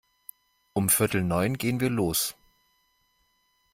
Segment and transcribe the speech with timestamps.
[0.73, 2.35] Um viertel neun gehen wir los.